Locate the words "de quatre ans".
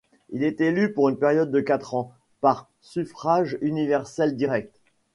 1.51-2.11